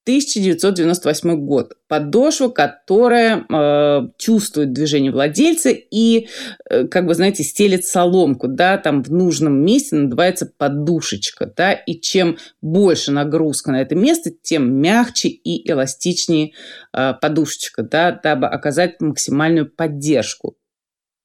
1998 0.03 1.45
год. 1.45 1.77
Подошва, 1.87 2.49
которая 2.49 3.45
э, 3.47 4.01
чувствует 4.17 4.73
движение 4.73 5.11
владельца 5.11 5.69
и, 5.69 6.27
э, 6.69 6.87
как 6.87 7.05
бы, 7.05 7.13
знаете, 7.13 7.43
стелит 7.43 7.85
соломку, 7.85 8.49
да, 8.49 8.77
там 8.77 9.01
в 9.01 9.11
нужном 9.11 9.63
месте 9.63 9.95
надувается 9.95 10.51
подушечка, 10.57 11.51
да, 11.55 11.71
и 11.71 11.99
чем 11.99 12.37
больше 12.61 13.11
нагрузка 13.11 13.71
на 13.71 13.81
это 13.81 13.95
место, 13.95 14.29
тем 14.29 14.73
мягче 14.73 15.29
и 15.29 15.69
эластичнее 15.69 16.51
э, 16.91 17.13
подушечка, 17.21 17.83
да, 17.83 18.11
дабы 18.11 18.47
оказать 18.47 18.99
максимальную 18.99 19.69
поддержку. 19.69 20.57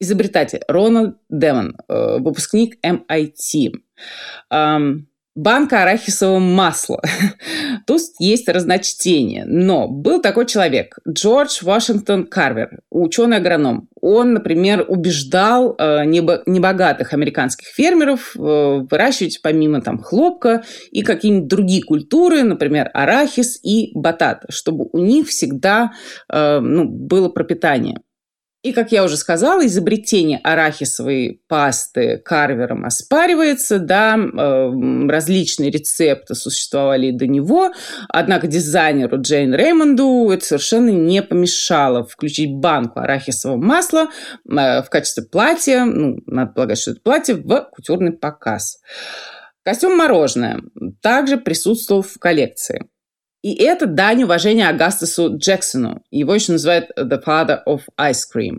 Изобретатель 0.01 0.61
Рональд 0.69 1.17
Демон, 1.29 1.77
э, 1.89 2.19
выпускник 2.19 2.79
MIT. 2.85 3.73
Эм, 4.51 5.09
банка 5.39 5.83
арахисового 5.83 6.41
масла. 6.41 7.01
Тут 7.87 8.01
есть 8.19 8.49
разночтение. 8.49 9.45
Но 9.47 9.87
был 9.87 10.21
такой 10.21 10.47
человек, 10.47 10.99
Джордж 11.09 11.61
Вашингтон 11.63 12.27
Карвер, 12.27 12.81
ученый-агроном. 12.91 13.89
Он, 14.01 14.33
например, 14.33 14.85
убеждал 14.89 15.77
э, 15.79 16.05
небогатых 16.05 17.13
американских 17.13 17.69
фермеров 17.69 18.35
э, 18.37 18.41
выращивать 18.91 19.41
помимо 19.41 19.81
там 19.81 19.99
хлопка 19.99 20.65
и 20.91 21.03
какие-нибудь 21.03 21.49
другие 21.49 21.83
культуры, 21.83 22.43
например, 22.43 22.91
арахис 22.93 23.61
и 23.63 23.93
батат, 23.95 24.45
чтобы 24.49 24.89
у 24.93 24.99
них 24.99 25.29
всегда 25.29 25.93
э, 26.33 26.59
ну, 26.59 26.85
было 26.85 27.29
пропитание. 27.29 28.01
И, 28.63 28.73
как 28.73 28.91
я 28.91 29.05
уже 29.05 29.17
сказала, 29.17 29.65
изобретение 29.67 30.41
арахисовой 30.43 31.43
пасты 31.47 32.19
карвером 32.19 32.85
оспаривается, 32.85 33.79
да, 33.79 34.17
э, 34.17 35.09
различные 35.09 35.71
рецепты 35.71 36.35
существовали 36.35 37.13
до 37.13 37.29
него, 37.29 37.71
однако 38.09 38.49
дизайнеру 38.49 39.21
Джейн 39.21 39.55
Реймонду 39.55 40.29
это 40.31 40.45
совершенно 40.45 40.91
не 40.91 41.23
помешало 41.23 42.05
включить 42.05 42.53
банку 42.57 42.99
арахисового 42.99 43.59
масла 43.59 44.09
э, 44.45 44.83
в 44.83 44.89
качестве 44.91 45.23
платья, 45.23 45.85
ну, 45.85 46.19
надо 46.27 46.53
полагать, 46.53 46.79
что 46.79 46.91
это 46.91 47.01
платье, 47.01 47.37
в 47.37 47.69
кутюрный 47.71 48.13
показ. 48.13 48.81
Костюм 49.63 49.97
«Мороженое» 49.97 50.63
также 51.01 51.37
присутствовал 51.37 52.03
в 52.03 52.19
коллекции. 52.19 52.89
И 53.43 53.55
это 53.55 53.87
дань 53.87 54.25
уважения 54.25 54.69
Агастасу 54.69 55.37
Джексону. 55.37 56.03
Его 56.11 56.35
еще 56.35 56.53
называют 56.53 56.87
«the 56.99 57.23
father 57.25 57.59
of 57.69 57.83
ice 57.97 58.23
cream». 58.35 58.59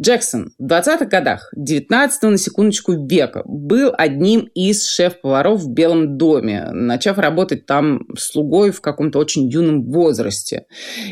Джексон 0.00 0.52
в 0.58 0.66
20-х 0.66 1.04
годах 1.04 1.50
19 1.54 2.22
на 2.22 2.38
секундочку 2.38 2.92
века 3.06 3.42
был 3.44 3.92
одним 3.96 4.48
из 4.54 4.88
шеф-поваров 4.88 5.60
в 5.60 5.70
Белом 5.70 6.16
доме, 6.16 6.70
начав 6.72 7.18
работать 7.18 7.66
там 7.66 8.06
слугой 8.16 8.70
в 8.70 8.80
каком-то 8.80 9.18
очень 9.18 9.46
юном 9.48 9.84
возрасте. 9.90 10.64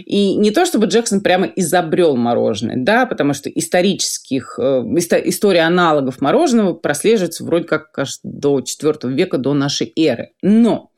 И 0.07 0.35
не 0.37 0.51
то, 0.51 0.65
чтобы 0.65 0.87
Джексон 0.87 1.21
прямо 1.21 1.47
изобрел 1.47 2.17
мороженое, 2.17 2.77
да, 2.79 3.05
потому 3.05 3.35
что 3.35 3.51
исторических, 3.51 4.59
э, 4.59 4.63
история 5.25 5.63
аналогов 5.63 6.23
мороженого 6.23 6.73
прослеживается 6.73 7.45
вроде 7.45 7.65
как 7.67 7.93
кажется, 7.93 8.21
до 8.25 8.63
4 8.63 9.13
века 9.13 9.37
до 9.37 9.53
нашей 9.53 9.93
эры. 9.97 10.31
Но 10.41 10.93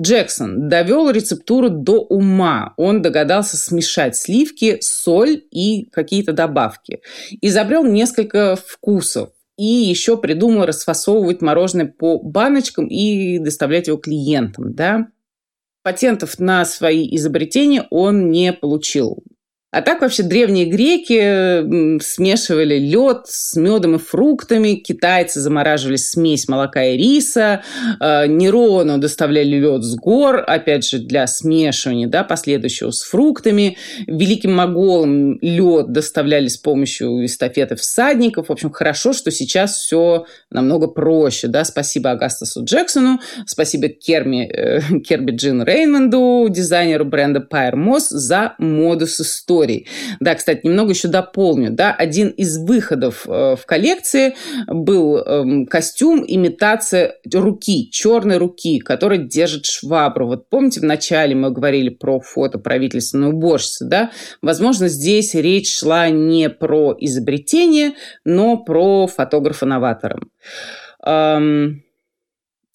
Джексон 0.00 0.68
довел 0.70 1.10
рецептуру 1.10 1.57
до 1.66 2.00
ума. 2.00 2.74
Он 2.76 3.02
догадался 3.02 3.56
смешать 3.56 4.16
сливки, 4.16 4.78
соль 4.80 5.42
и 5.50 5.88
какие-то 5.90 6.32
добавки. 6.32 7.00
Изобрел 7.40 7.84
несколько 7.84 8.56
вкусов 8.56 9.30
и 9.56 9.64
еще 9.64 10.16
придумал 10.16 10.64
расфасовывать 10.66 11.42
мороженое 11.42 11.86
по 11.86 12.18
баночкам 12.22 12.86
и 12.86 13.38
доставлять 13.38 13.88
его 13.88 13.98
клиентам, 13.98 14.74
да. 14.74 15.08
Патентов 15.82 16.38
на 16.38 16.64
свои 16.64 17.08
изобретения 17.16 17.86
он 17.90 18.30
не 18.30 18.52
получил. 18.52 19.22
А 19.70 19.82
так 19.82 20.00
вообще 20.00 20.22
древние 20.22 20.64
греки 20.64 22.00
смешивали 22.00 22.78
лед 22.78 23.26
с 23.26 23.54
медом 23.54 23.96
и 23.96 23.98
фруктами, 23.98 24.76
китайцы 24.76 25.40
замораживали 25.40 25.96
смесь 25.96 26.48
молока 26.48 26.82
и 26.84 26.96
риса, 26.96 27.62
э, 28.00 28.26
Нерону 28.28 28.96
доставляли 28.96 29.58
лед 29.58 29.84
с 29.84 29.94
гор, 29.94 30.42
опять 30.46 30.88
же, 30.88 31.00
для 31.00 31.26
смешивания, 31.26 32.08
да, 32.08 32.24
последующего 32.24 32.92
с 32.92 33.02
фруктами. 33.02 33.76
Великим 34.06 34.54
моголам 34.54 35.38
лед 35.42 35.92
доставляли 35.92 36.48
с 36.48 36.56
помощью 36.56 37.26
эстафеты 37.26 37.76
всадников. 37.76 38.48
В 38.48 38.52
общем, 38.52 38.70
хорошо, 38.70 39.12
что 39.12 39.30
сейчас 39.30 39.76
все 39.76 40.24
намного 40.50 40.86
проще, 40.86 41.46
да. 41.46 41.64
Спасибо 41.64 42.12
Агастасу 42.12 42.64
Джексону, 42.64 43.20
спасибо 43.44 43.88
Керми, 43.88 44.46
э, 44.50 44.80
Керби 45.06 45.32
Джин 45.32 45.62
Рейнмонду, 45.62 46.46
дизайнеру 46.48 47.04
бренда 47.04 47.40
Пайер 47.40 47.76
Мосс 47.76 48.08
за 48.08 48.54
модус 48.58 49.20
истории 49.20 49.57
историй. 49.58 49.86
Да, 50.20 50.34
кстати, 50.34 50.60
немного 50.64 50.90
еще 50.90 51.08
дополню. 51.08 51.70
Да, 51.70 51.92
один 51.92 52.28
из 52.28 52.58
выходов 52.58 53.26
э, 53.26 53.56
в 53.56 53.66
коллекции 53.66 54.34
был 54.66 55.18
э, 55.18 55.66
костюм 55.66 56.24
имитация 56.26 57.16
руки, 57.32 57.90
черной 57.90 58.36
руки, 58.38 58.78
который 58.78 59.18
держит 59.18 59.66
швабру. 59.66 60.26
Вот 60.26 60.48
помните, 60.48 60.80
в 60.80 60.84
начале 60.84 61.34
мы 61.34 61.50
говорили 61.50 61.88
про 61.88 62.20
фото 62.20 62.58
правительственной 62.58 63.30
уборщицы, 63.30 63.84
да? 63.86 64.10
Возможно, 64.42 64.88
здесь 64.88 65.34
речь 65.34 65.74
шла 65.78 66.08
не 66.08 66.48
про 66.48 66.96
изобретение, 66.98 67.92
но 68.24 68.56
про 68.56 69.06
фотографа-новатора. 69.06 70.20
Эм, 71.04 71.82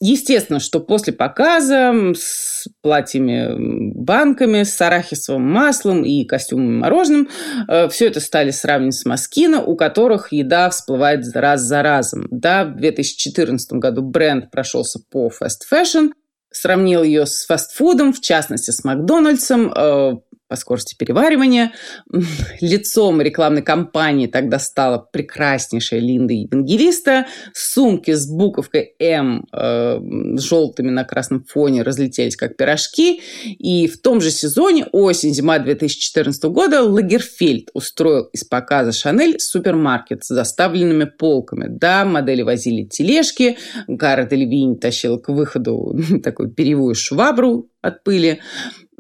Естественно, 0.05 0.59
что 0.59 0.81
после 0.81 1.13
показа 1.13 1.93
с 2.13 2.67
платьями 2.81 3.93
банками, 3.93 4.63
с 4.63 4.81
арахисовым 4.81 5.49
маслом 5.49 6.03
и 6.03 6.25
костюмом 6.25 6.79
мороженым, 6.79 7.29
э, 7.69 7.87
все 7.87 8.07
это 8.07 8.19
стали 8.19 8.51
сравнивать 8.51 8.95
с 8.95 9.05
Маскино, 9.05 9.63
у 9.63 9.77
которых 9.77 10.33
еда 10.33 10.69
всплывает 10.71 11.25
раз 11.33 11.61
за 11.61 11.83
разом. 11.83 12.27
Да, 12.31 12.65
в 12.65 12.75
2014 12.75 13.79
году 13.79 14.01
бренд 14.01 14.51
прошелся 14.51 14.99
по 15.09 15.31
fashion, 15.39 16.09
сравнил 16.51 17.01
ее 17.01 17.25
с 17.25 17.45
фастфудом, 17.45 18.11
в 18.11 18.19
частности 18.19 18.71
с 18.71 18.83
Макдональдсом, 18.83 19.71
э, 19.71 20.15
по 20.53 20.57
скорости 20.57 20.95
переваривания. 20.95 21.71
Лицом 22.61 23.19
рекламной 23.19 23.63
кампании 23.63 24.27
тогда 24.27 24.59
стала 24.59 24.99
прекраснейшая 24.99 25.99
Линда 25.99 26.35
Евангелиста. 26.35 27.25
Сумки 27.55 28.11
с 28.11 28.29
буковкой 28.29 28.93
«М» 28.99 29.47
э, 29.51 29.99
желтыми 30.37 30.91
на 30.91 31.05
красном 31.05 31.43
фоне 31.43 31.81
разлетелись 31.81 32.35
как 32.35 32.55
пирожки. 32.55 33.23
И 33.45 33.87
в 33.87 33.99
том 33.99 34.21
же 34.21 34.29
сезоне, 34.29 34.85
осень-зима 34.91 35.57
2014 35.57 36.43
года, 36.43 36.83
Лагерфельд 36.83 37.71
устроил 37.73 38.25
из 38.25 38.43
показа 38.43 38.91
«Шанель» 38.91 39.39
супермаркет 39.39 40.23
с 40.23 40.27
заставленными 40.27 41.05
полками. 41.05 41.65
Да, 41.67 42.05
модели 42.05 42.43
возили 42.43 42.83
тележки, 42.83 43.57
Гара 43.87 44.25
Дельвинь 44.25 44.77
тащил 44.77 45.17
к 45.19 45.29
выходу 45.29 45.97
такую 46.23 46.51
перьевую 46.51 46.93
швабру 46.93 47.71
от 47.81 48.03
пыли. 48.03 48.39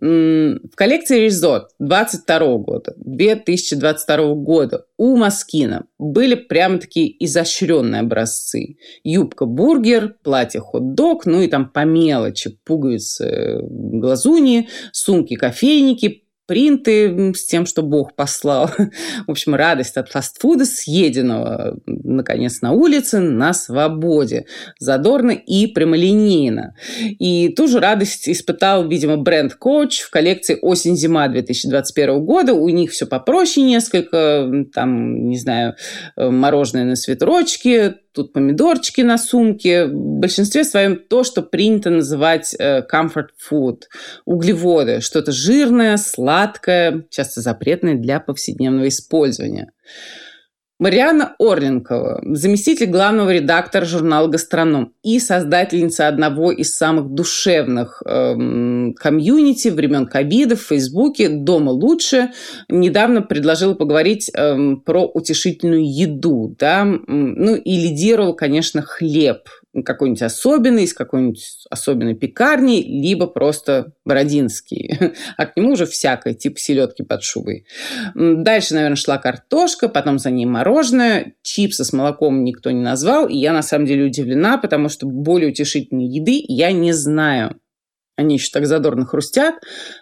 В 0.05 0.75
коллекции 0.75 1.21
Резот 1.21 1.69
22 1.79 2.57
года, 2.57 2.93
2022 2.97 4.33
года 4.33 4.85
у 4.97 5.15
Маскина 5.15 5.85
были 5.97 6.35
прямо 6.35 6.79
такие 6.79 7.09
изощренные 7.23 8.01
образцы. 8.01 8.75
Юбка-бургер, 9.05 10.15
платье 10.21 10.59
хот-дог, 10.59 11.25
ну 11.25 11.41
и 11.41 11.47
там 11.47 11.69
по 11.69 11.85
мелочи 11.85 12.59
пуговицы 12.65 13.59
глазуни, 13.61 14.67
сумки-кофейники, 14.91 16.22
принты 16.45 17.33
с 17.33 17.45
тем, 17.45 17.65
что 17.65 17.81
Бог 17.81 18.15
послал. 18.15 18.69
В 19.27 19.31
общем, 19.31 19.55
радость 19.55 19.97
от 19.97 20.09
фастфуда, 20.09 20.65
съеденного, 20.65 21.79
наконец, 21.85 22.61
на 22.61 22.71
улице, 22.71 23.19
на 23.19 23.53
свободе. 23.53 24.45
Задорно 24.79 25.31
и 25.31 25.67
прямолинейно. 25.67 26.75
И 26.99 27.49
ту 27.49 27.67
же 27.67 27.79
радость 27.79 28.27
испытал, 28.27 28.87
видимо, 28.87 29.17
бренд 29.17 29.57
Coach 29.61 30.01
в 30.05 30.09
коллекции 30.09 30.57
«Осень-зима» 30.61 31.27
2021 31.27 32.25
года. 32.25 32.53
У 32.53 32.69
них 32.69 32.91
все 32.91 33.05
попроще 33.05 33.65
несколько. 33.65 34.49
Там, 34.73 35.29
не 35.29 35.37
знаю, 35.37 35.75
мороженое 36.17 36.85
на 36.85 36.95
свитерочке, 36.95 37.95
тут 38.13 38.33
помидорчики 38.33 39.01
на 39.01 39.17
сумке. 39.17 39.85
В 39.85 40.19
большинстве 40.19 40.63
своем 40.63 40.97
то, 40.97 41.23
что 41.23 41.41
принято 41.41 41.89
называть 41.89 42.55
э, 42.57 42.85
comfort 42.91 43.29
food. 43.51 43.83
Углеводы, 44.25 45.01
что-то 45.01 45.31
жирное, 45.31 45.97
сладкое, 45.97 47.05
часто 47.09 47.41
запретное 47.41 47.95
для 47.95 48.19
повседневного 48.19 48.87
использования. 48.87 49.71
Мариана 50.79 51.35
Орленкова, 51.39 52.21
заместитель 52.35 52.87
главного 52.87 53.31
редактора 53.31 53.85
журнала 53.85 54.27
«Гастроном» 54.27 54.93
и 55.03 55.19
создательница 55.19 56.07
одного 56.07 56.51
из 56.51 56.75
самых 56.75 57.09
душевных 57.09 58.01
эм, 58.05 58.93
комьюнити 58.95 59.67
времен 59.67 60.07
ковида 60.07 60.55
в 60.55 60.61
Фейсбуке 60.61 61.29
«Дома 61.29 61.69
лучше», 61.69 62.31
недавно 62.69 63.21
предложила 63.21 63.75
поговорить 63.75 64.31
эм, 64.33 64.81
про 64.81 65.05
утешительную 65.05 65.85
еду, 65.85 66.55
да, 66.57 66.83
ну 66.85 67.55
и 67.55 67.77
лидировал, 67.77 68.33
конечно, 68.33 68.81
хлеб– 68.81 69.47
какой-нибудь 69.81 70.21
особенный, 70.21 70.83
из 70.83 70.93
какой-нибудь 70.93 71.65
особенной 71.69 72.13
пекарни, 72.13 72.83
либо 72.83 73.27
просто 73.27 73.93
бородинский. 74.05 74.99
А 75.37 75.45
к 75.45 75.57
нему 75.57 75.73
уже 75.73 75.85
всякое, 75.85 76.33
типа 76.33 76.59
селедки 76.59 77.03
под 77.03 77.23
шубой. 77.23 77.65
Дальше, 78.13 78.75
наверное, 78.75 78.95
шла 78.95 79.17
картошка, 79.17 79.89
потом 79.89 80.19
за 80.19 80.29
ней 80.29 80.45
мороженое. 80.45 81.33
Чипсы 81.41 81.83
с 81.83 81.93
молоком 81.93 82.43
никто 82.43 82.71
не 82.71 82.81
назвал. 82.81 83.27
И 83.27 83.37
я, 83.37 83.53
на 83.53 83.61
самом 83.61 83.85
деле, 83.85 84.05
удивлена, 84.05 84.57
потому 84.57 84.89
что 84.89 85.07
более 85.07 85.49
утешительной 85.49 86.05
еды 86.05 86.43
я 86.47 86.71
не 86.71 86.93
знаю. 86.93 87.59
Они 88.15 88.35
еще 88.35 88.51
так 88.51 88.67
задорно 88.67 89.05
хрустят. 89.05 89.55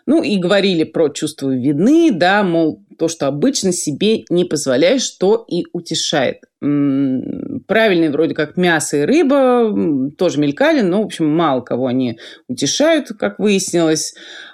Ну, 0.06 0.22
и 0.22 0.38
говорили 0.38 0.84
про 0.84 1.10
чувство 1.10 1.50
вины, 1.50 2.12
да, 2.12 2.44
мол, 2.44 2.84
то, 3.02 3.08
что 3.08 3.26
обычно 3.26 3.72
себе 3.72 4.26
не 4.30 4.46
позволяешь, 4.46 5.10
то 5.10 5.44
и 5.50 5.66
утешает. 5.74 6.44
Правильные 6.62 8.12
вроде 8.12 8.36
как 8.36 8.58
мясо 8.58 8.98
и 8.98 9.02
рыба 9.02 10.12
тоже 10.20 10.40
мелькали, 10.40 10.82
но, 10.82 11.02
в 11.02 11.06
общем, 11.08 11.28
мало 11.28 11.62
кого 11.62 11.88
они 11.88 12.20
утешают, 12.48 13.08
как 13.20 13.40
выяснилось. 13.40 14.14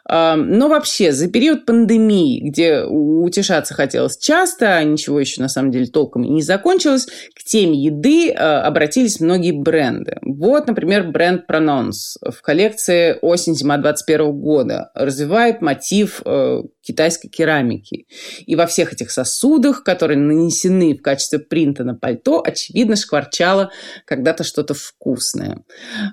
Но 0.09 0.69
вообще, 0.69 1.11
за 1.11 1.29
период 1.29 1.65
пандемии, 1.65 2.39
где 2.49 2.83
утешаться 2.83 3.73
хотелось 3.73 4.17
часто, 4.17 4.77
а 4.77 4.83
ничего 4.85 5.19
еще 5.19 5.41
на 5.41 5.49
самом 5.49 5.71
деле 5.71 5.87
толком 5.87 6.23
и 6.23 6.29
не 6.29 6.41
закончилось, 6.41 7.07
к 7.35 7.43
теме 7.43 7.77
еды 7.77 8.31
а, 8.31 8.61
обратились 8.61 9.19
многие 9.19 9.51
бренды. 9.51 10.17
Вот, 10.21 10.67
например, 10.67 11.11
бренд 11.11 11.43
Pronounce 11.49 12.15
в 12.21 12.41
коллекции 12.41 13.17
осень-зима 13.21 13.79
21 13.79 14.31
года 14.31 14.91
развивает 14.95 15.61
мотив 15.61 16.21
э, 16.23 16.61
китайской 16.87 17.27
керамики. 17.27 18.07
И 18.45 18.55
во 18.55 18.65
всех 18.65 18.93
этих 18.93 19.11
сосудах, 19.11 19.83
которые 19.83 20.17
нанесены 20.17 20.95
в 20.95 21.01
качестве 21.01 21.39
принта 21.39 21.83
на 21.83 21.95
пальто, 21.95 22.41
очевидно, 22.45 22.95
шкварчало 22.95 23.71
когда-то 24.05 24.43
что-то 24.43 24.73
вкусное. 24.73 25.63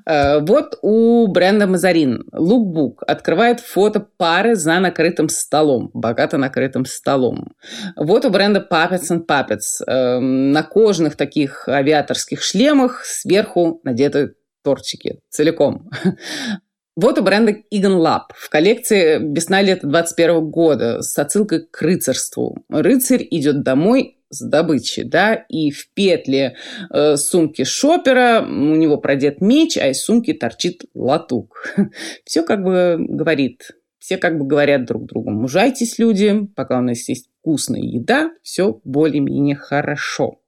Э, 0.06 0.40
вот 0.40 0.78
у 0.82 1.28
бренда 1.28 1.66
Мазарин 1.66 2.24
лукбук 2.32 3.04
открывает 3.06 3.60
фото 3.60 4.00
пары 4.16 4.56
за 4.56 4.80
накрытым 4.80 5.28
столом, 5.28 5.90
богато 5.94 6.38
накрытым 6.38 6.84
столом. 6.86 7.54
Вот 7.96 8.24
у 8.24 8.30
бренда 8.30 8.66
Puppets 8.68 9.10
and 9.10 9.26
Puppets 9.26 9.84
э, 9.86 10.18
на 10.18 10.62
кожаных 10.64 11.16
таких 11.16 11.68
авиаторских 11.68 12.42
шлемах 12.42 13.04
сверху 13.04 13.80
надеты 13.84 14.34
тортики 14.64 15.20
целиком. 15.28 15.90
Вот 16.96 17.18
у 17.18 17.22
бренда 17.22 17.56
Egan 17.72 17.98
Lab 17.98 18.32
в 18.36 18.48
коллекции 18.48 19.18
весна-лето 19.18 19.88
21 19.88 20.48
года 20.48 21.02
с 21.02 21.18
отсылкой 21.18 21.66
к 21.68 21.82
рыцарству. 21.82 22.64
Рыцарь 22.68 23.26
идет 23.30 23.64
домой 23.64 24.18
с 24.30 24.40
добычей, 24.40 25.02
да, 25.02 25.34
и 25.34 25.72
в 25.72 25.92
петле 25.92 26.56
э, 26.92 27.16
сумки 27.16 27.64
шопера 27.64 28.44
у 28.46 28.76
него 28.76 28.98
продет 28.98 29.40
меч, 29.40 29.76
а 29.76 29.88
из 29.88 30.04
сумки 30.04 30.32
торчит 30.32 30.84
латук. 30.94 31.74
Все 32.24 32.44
как 32.44 32.62
бы 32.62 32.96
говорит, 33.00 33.72
все 33.98 34.16
как 34.16 34.38
бы 34.38 34.46
говорят 34.46 34.84
друг 34.84 35.06
другу, 35.06 35.30
мужайтесь, 35.30 35.98
люди, 35.98 36.46
пока 36.54 36.78
у 36.78 36.82
нас 36.82 37.08
есть 37.08 37.28
вкусная 37.40 37.80
еда, 37.80 38.30
все 38.42 38.80
более-менее 38.84 39.56
хорошо. 39.56 40.40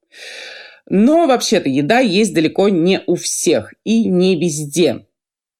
Но 0.89 1.27
вообще-то 1.27 1.69
еда 1.69 1.99
есть 2.01 2.35
далеко 2.35 2.69
не 2.69 3.03
у 3.07 3.17
всех 3.17 3.73
и 3.83 4.09
не 4.09 4.39
везде 4.39 5.06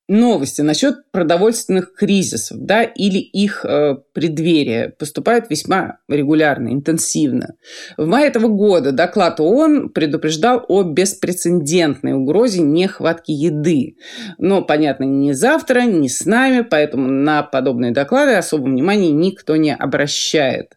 новости 0.09 0.61
насчет 0.61 1.11
продовольственных 1.11 1.95
кризисов 1.95 2.59
да, 2.61 2.85
или 2.85 3.19
их 3.19 3.65
э, 3.65 3.97
преддверия 4.13 4.91
поступают 4.91 5.51
весьма 5.51 5.99
регулярно, 6.09 6.69
интенсивно. 6.69 7.55
В 7.97 8.07
мае 8.07 8.29
этого 8.29 8.49
года 8.49 8.93
доклад 8.93 9.41
ООН 9.41 9.91
предупреждал 9.91 10.65
о 10.69 10.85
беспрецедентной 10.85 12.13
угрозе 12.13 12.63
нехватки 12.63 13.33
еды. 13.33 13.97
Но, 14.39 14.63
понятно, 14.63 15.05
не 15.05 15.33
завтра, 15.33 15.81
не 15.83 16.09
с 16.09 16.25
нами, 16.25 16.63
поэтому 16.63 17.09
на 17.09 17.43
подобные 17.43 17.93
доклады 17.93 18.35
особого 18.35 18.69
внимания 18.69 19.11
никто 19.11 19.57
не 19.57 19.75
обращает. 19.75 20.77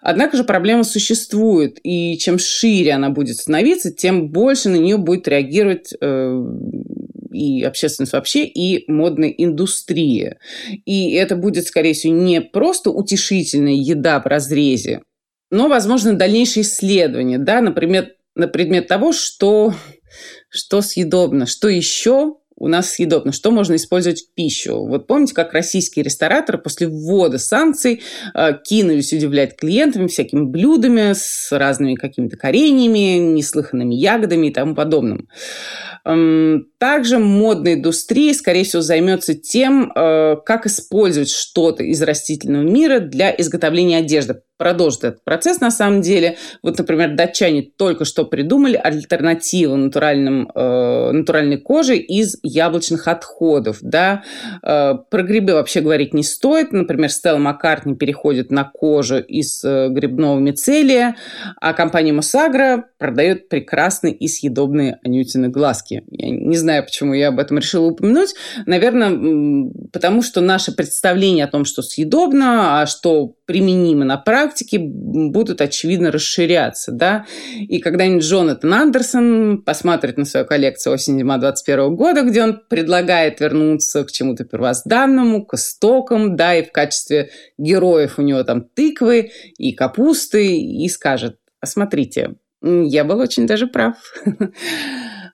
Однако 0.00 0.36
же 0.36 0.44
проблема 0.44 0.84
существует, 0.84 1.78
и 1.82 2.16
чем 2.18 2.38
шире 2.38 2.92
она 2.92 3.10
будет 3.10 3.36
становиться, 3.36 3.92
тем 3.92 4.30
больше 4.30 4.68
на 4.68 4.76
нее 4.76 4.96
будет 4.96 5.26
реагировать 5.26 5.92
э, 6.00 6.44
и 7.30 7.62
общественность 7.62 8.12
вообще, 8.12 8.44
и 8.44 8.90
модная 8.90 9.30
индустрия. 9.30 10.38
И 10.84 11.12
это 11.12 11.36
будет, 11.36 11.66
скорее 11.66 11.94
всего, 11.94 12.14
не 12.14 12.40
просто 12.40 12.90
утешительная 12.90 13.74
еда 13.74 14.20
в 14.20 14.26
разрезе, 14.26 15.02
но, 15.50 15.68
возможно, 15.68 16.14
дальнейшие 16.14 16.62
исследования, 16.62 17.38
да, 17.38 17.60
например, 17.60 18.12
на 18.36 18.46
предмет 18.46 18.86
того, 18.86 19.12
что, 19.12 19.74
что 20.48 20.80
съедобно, 20.80 21.46
что 21.46 21.68
еще 21.68 22.36
у 22.60 22.68
нас 22.68 22.90
съедобно, 22.90 23.32
что 23.32 23.50
можно 23.50 23.74
использовать 23.74 24.20
в 24.20 24.34
пищу. 24.34 24.84
Вот 24.84 25.06
помните, 25.06 25.34
как 25.34 25.54
российские 25.54 26.04
рестораторы 26.04 26.58
после 26.58 26.88
ввода 26.88 27.38
санкций 27.38 28.02
э, 28.34 28.50
кинулись 28.62 29.14
удивлять 29.14 29.56
клиентами 29.56 30.06
всякими 30.06 30.44
блюдами 30.44 31.14
с 31.14 31.48
разными 31.50 31.94
какими-то 31.94 32.36
кореньями, 32.36 33.18
неслыханными 33.18 33.94
ягодами 33.94 34.48
и 34.48 34.52
тому 34.52 34.74
подобным. 34.74 35.28
Эм, 36.04 36.69
также 36.80 37.18
модная 37.18 37.74
индустрия, 37.74 38.32
скорее 38.32 38.64
всего, 38.64 38.80
займется 38.80 39.34
тем, 39.34 39.92
э, 39.94 40.36
как 40.46 40.66
использовать 40.66 41.28
что-то 41.28 41.84
из 41.84 42.00
растительного 42.00 42.62
мира 42.62 43.00
для 43.00 43.30
изготовления 43.36 43.98
одежды 43.98 44.40
продолжит 44.60 45.04
этот 45.04 45.24
процесс 45.24 45.58
на 45.60 45.70
самом 45.70 46.02
деле. 46.02 46.36
Вот, 46.62 46.76
например, 46.76 47.16
датчане 47.16 47.62
только 47.62 48.04
что 48.04 48.26
придумали 48.26 48.76
альтернативу 48.76 49.74
натуральным, 49.74 50.50
э, 50.54 51.10
натуральной 51.12 51.56
коже 51.56 51.96
из 51.96 52.36
яблочных 52.42 53.08
отходов. 53.08 53.78
Да? 53.80 54.22
Э, 54.62 54.96
про 55.10 55.22
грибы 55.22 55.54
вообще 55.54 55.80
говорить 55.80 56.12
не 56.12 56.22
стоит. 56.22 56.72
Например, 56.72 57.08
Стелла 57.08 57.38
Маккартни 57.38 57.94
переходит 57.94 58.50
на 58.50 58.64
кожу 58.64 59.18
из 59.18 59.64
э, 59.64 59.88
грибного 59.88 60.38
мицелия, 60.38 61.16
а 61.58 61.72
компания 61.72 62.12
Мосагра 62.12 62.84
продает 62.98 63.48
прекрасные 63.48 64.12
и 64.12 64.28
съедобные 64.28 64.98
анютины 65.02 65.48
глазки. 65.48 66.04
Я 66.10 66.28
не 66.28 66.56
знаю, 66.58 66.69
почему 66.82 67.14
я 67.14 67.28
об 67.28 67.38
этом 67.38 67.58
решила 67.58 67.86
упомянуть. 67.86 68.34
Наверное, 68.66 69.70
потому 69.92 70.22
что 70.22 70.40
наше 70.40 70.72
представление 70.72 71.44
о 71.44 71.48
том, 71.48 71.64
что 71.64 71.82
съедобно, 71.82 72.80
а 72.80 72.86
что 72.86 73.34
применимо 73.46 74.04
на 74.04 74.16
практике, 74.16 74.78
будут, 74.78 75.60
очевидно, 75.60 76.10
расширяться. 76.10 76.92
Да? 76.92 77.26
И 77.58 77.80
когда-нибудь 77.80 78.24
Джонатан 78.24 78.72
Андерсон 78.72 79.62
посмотрит 79.62 80.16
на 80.16 80.24
свою 80.24 80.46
коллекцию 80.46 80.94
осень-зима 80.94 81.38
21 81.38 81.96
года, 81.96 82.22
где 82.22 82.42
он 82.42 82.60
предлагает 82.68 83.40
вернуться 83.40 84.04
к 84.04 84.12
чему-то 84.12 84.44
первозданному, 84.44 85.44
к 85.44 85.54
истокам, 85.54 86.36
да, 86.36 86.54
и 86.54 86.64
в 86.64 86.72
качестве 86.72 87.30
героев 87.58 88.18
у 88.18 88.22
него 88.22 88.42
там 88.44 88.62
тыквы 88.62 89.32
и 89.58 89.72
капусты, 89.72 90.58
и 90.58 90.88
скажет, 90.88 91.36
смотрите, 91.64 92.36
я 92.62 93.04
был 93.04 93.18
очень 93.18 93.46
даже 93.46 93.66
прав. 93.66 93.96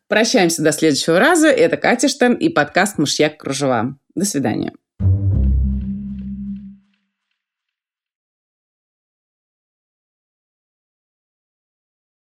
Прощаемся 0.08 0.62
до 0.62 0.72
следующего 0.72 1.18
раза. 1.18 1.48
Это 1.48 1.76
Катя 1.76 2.08
Штен 2.08 2.34
и 2.34 2.48
подкаст 2.48 2.98
«Мышьяк 2.98 3.38
кружева». 3.38 3.98
До 4.14 4.24
свидания. 4.24 4.72